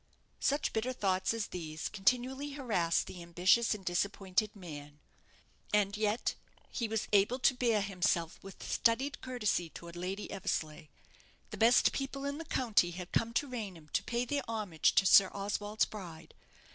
Such 0.39 0.73
bitter 0.73 0.93
thoughts 0.93 1.31
as 1.31 1.45
these 1.45 1.87
continually 1.87 2.53
harassed 2.53 3.05
the 3.05 3.21
ambitious 3.21 3.75
and 3.75 3.85
disappointed 3.85 4.55
man. 4.55 4.99
And 5.71 5.95
yet 5.95 6.33
he 6.69 6.87
was 6.87 7.07
able 7.13 7.37
to 7.37 7.53
bear 7.53 7.83
himself 7.83 8.39
with 8.41 8.63
studied 8.67 9.21
courtesy 9.21 9.69
towards 9.69 9.95
Lady 9.99 10.31
Eversleigh. 10.31 10.87
The 11.51 11.57
best 11.57 11.91
people 11.91 12.25
in 12.25 12.39
the 12.39 12.45
county 12.45 12.89
had 12.89 13.11
come 13.11 13.31
to 13.33 13.47
Raynham 13.47 13.89
to 13.89 14.01
pay 14.03 14.25
their 14.25 14.41
homage 14.47 14.95
to 14.95 15.05
Sir 15.05 15.29
Oswald's 15.35 15.85
bride. 15.85 16.33